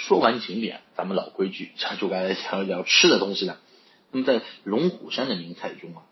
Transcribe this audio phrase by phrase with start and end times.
[0.00, 3.60] 说完景点，咱们老规矩，咱就该聊一聊吃的东西了。
[4.10, 6.02] 那么在龙虎山的名菜中啊，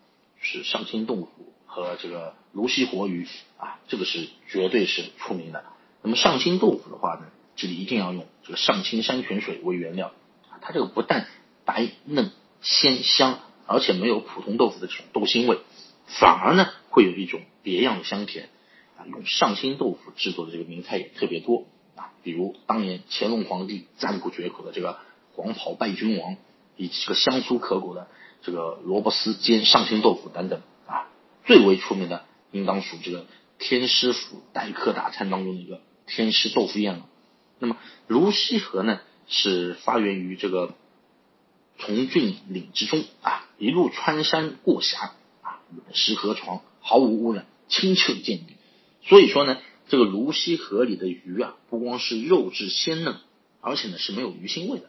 [0.41, 5.65] 是上清豆腐和这个泸溪活鱼啊，这个是绝对是出名的。
[6.03, 10.13] 那么上清豆腐的话呢，这里一定要用这个上清山泉水为原料，
[10.61, 11.27] 它这个不但
[11.65, 12.31] 白嫩
[12.61, 15.59] 鲜香，而且没有普通豆腐的这种豆腥味，
[16.07, 18.51] 反而呢会有一种别样的香甜
[18.99, 19.07] 啊。
[19.07, 21.67] 用上清豆腐制作的这个名菜也特别多
[21.99, 24.99] 啊，比如当年乾隆皇帝赞不绝口的这个
[25.35, 26.37] 黄袍拜君王。
[26.81, 28.07] 以及这个香酥可口的
[28.41, 31.09] 这个萝卜丝煎上清豆腐等等啊，
[31.45, 33.27] 最为出名的应当属这个
[33.59, 37.07] 天师府待客大餐当中的一个天师豆腐宴了。
[37.59, 37.77] 那么
[38.07, 40.77] 泸溪河呢，是发源于这个
[41.81, 48.55] 从峻岭之中啊，一路穿山过峡啊，远石河床，毫无污染，清澈见底。
[49.03, 53.17] 所以说呢，这个泸溪河里的鱼啊，不光是肉质鲜嫩，
[53.61, 54.85] 而且呢是没有鱼腥味的。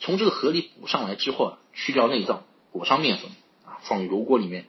[0.00, 3.30] 从这个河里捕上来之后啊，去掉内脏，裹上面粉
[3.64, 4.66] 啊，放油锅里面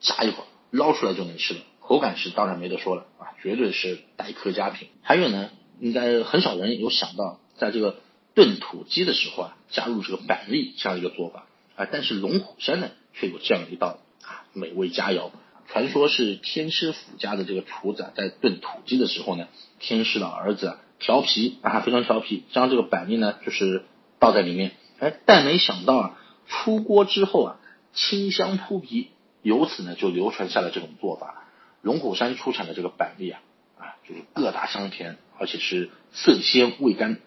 [0.00, 1.60] 炸一会儿，捞出来就能吃了。
[1.80, 4.88] 口感是当然没得说了啊，绝对是待客佳品。
[5.02, 8.00] 还有呢，应该很少人有想到，在这个
[8.34, 11.46] 炖土鸡的时候啊，加入这个板栗这样一个做法
[11.76, 15.30] 啊，但是龙虎山呢，却有这样一道啊美味佳肴。
[15.72, 23.84] 传说是天师府家的这个厨子啊，在炖土鸡的时候呢，天师的儿子啊调皮啊，非常调皮，将这个板栗呢就是。
[24.22, 27.56] 倒在里面，哎，但没想到啊，出锅之后啊，
[27.94, 29.08] 清香扑鼻，
[29.40, 31.46] 由此呢就流传下了这种做法。
[31.80, 33.40] 龙虎山出产的这个板栗啊，
[33.78, 37.18] 啊，就是个大香甜，而且是色鲜味甘，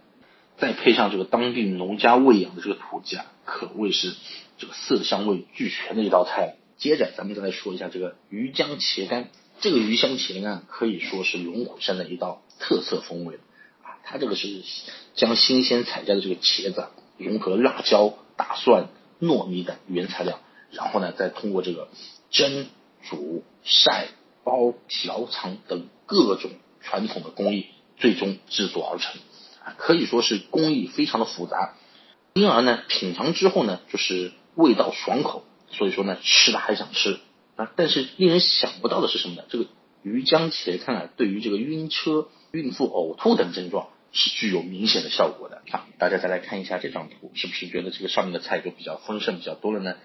[0.60, 4.14] 再配上这个当地农家喂养的这个土鸡啊，可谓是
[4.60, 6.58] 这个色香味俱全的一道菜。
[6.84, 9.30] 接着咱们再来说一下这个鱼浆茄干，
[9.62, 13.36] 这个鱼香茄干可以说是龙虎山的一道特色风味。
[13.84, 13.96] 啊。
[14.04, 14.62] 它这个是
[15.16, 18.90] 将新鲜采摘的这个茄子融合辣椒、大蒜、
[19.22, 20.42] 糯米等原材料，
[20.72, 21.88] 然后呢，再通过这个
[22.32, 22.68] 蒸、
[23.02, 24.08] 煮、晒、
[24.44, 29.22] 包、调、藏等各种传统的工艺，最终制作而成，
[29.64, 31.76] 啊，可以说是工艺非常的复杂，
[32.34, 37.20] 因而呢，品尝之后呢，就是味道爽口，所以说呢，吃了还想吃
[37.58, 37.72] 啊。
[37.76, 39.44] 但是令人想不到的是什么呢？
[39.50, 39.66] 这个
[40.04, 42.30] 鱼浆茄看啊，对于这个晕车。
[42.52, 45.64] 孕妇呕吐等症状是具有明显的效果的。
[45.72, 49.96] 啊，大家再来看一下这张图，是不是觉得这个上面的菜就比较丰盛、比较多了呢？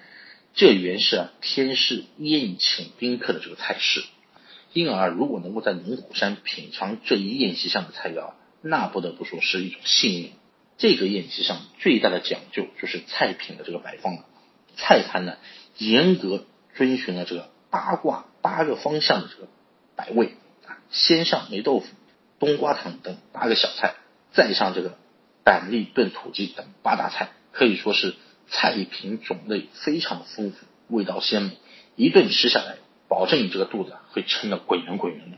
[0.55, 4.03] 这原是啊天师宴请宾客的这个菜式，
[4.73, 10.33] 因而如果能够在龙虎山品尝这一宴席上的菜肴，那不得不说是一种幸运。
[10.79, 14.25] 这个宴席上最大的讲究就是菜品的这个摆放了，
[14.79, 15.37] 菜盘呢
[15.77, 19.49] 严格遵循了这个八卦八个方向的这个
[19.95, 21.87] 摆位啊，先上霉豆腐。
[22.41, 23.97] 冬瓜汤等八个小菜，
[24.33, 24.97] 再上这个
[25.43, 28.15] 板栗炖土鸡等八大菜，可以说是
[28.49, 31.59] 菜品种类非常的丰富，味道鲜美，
[31.97, 32.77] 一顿吃下来，
[33.09, 35.37] 保证你这个肚子会撑得滚圆滚圆的。